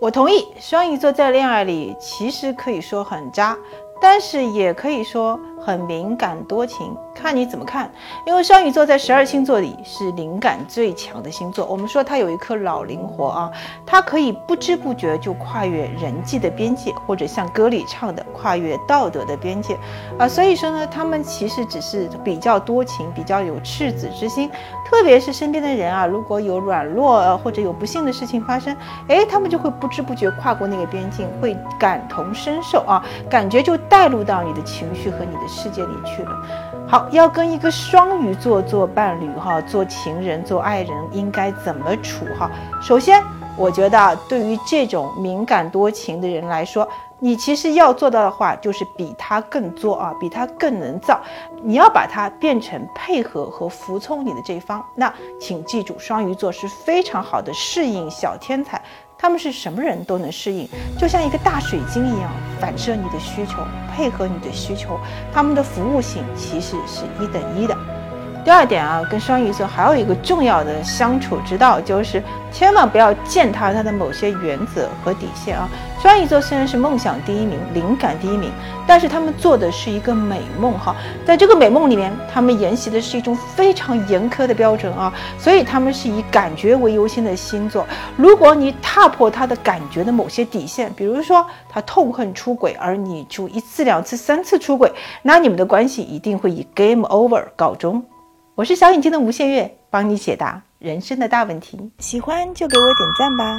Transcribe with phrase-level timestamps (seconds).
[0.00, 3.54] 我同意，双鱼座在恋爱里其实可以说很渣，
[4.00, 7.90] 但是也可以说很敏感多情，看你怎么看。
[8.26, 13.50] 因为双鱼座在十二星座里是灵感最强的星座，我们说它有一颗老灵活啊，
[13.84, 19.76] 它可以不知不觉就跨越人际的边界，或者像歌里唱的跨越道德的边界
[20.18, 20.26] 啊。
[20.26, 24.50] 所以说呢，他们其实只是比较多情，比较有赤子之心。
[24.90, 28.76] 特别是身边的人啊，如果有软弱或者有不幸的事情发生，
[29.08, 36.30] 哎，他们就会不知不觉跨过那个边境，会感同身受啊，感觉就带入到你的情绪和你的世界里去了。
[36.86, 42.50] 好，要跟一个双鱼座做伴侣哈，做情人、做爱人，应该怎么处哈？
[42.80, 43.22] 首先，
[43.56, 46.88] 我觉得对于这种敏感多情的人来说，
[47.20, 51.20] 你其实要做到的话，就是比他更作啊，比他更能造。
[51.62, 54.82] 你要把它变成配合和服从你的这一方。
[54.94, 58.82] 那请记住，双鱼座是非常好的适应小天才，
[59.18, 60.66] 他们是什么人都能适应，
[60.98, 63.62] 就像一个大水晶一样，反射你的需求，
[63.94, 64.98] 配合你的需求。
[65.32, 67.76] 他们的服务性其实是一等一的。
[68.50, 72.20] 第二点啊，跟双鱼座还有一个重要的相处之道，就是
[72.50, 75.68] 千万不要践踏他的某些原则和底线啊。
[76.02, 78.50] 双鱼座虽然是梦想第一名、灵感第一名，
[78.88, 87.86] 但是他们做的是一个美梦哈，在这个美梦里面，他们沿袭的是一种非常严苛的标准啊，所以他们是以感觉为优先的星座。
[88.16, 98.02] 如果你踏破他的感觉的某些底线，比如说他痛恨出轨，而你就一次、两次、三次出轨，那你们的关系一定会以 game over 告终。
[98.60, 101.78] 我是小眼睛的吴谢月，帮你解答人生的大问题。
[101.98, 103.58] 喜欢就给我点赞吧。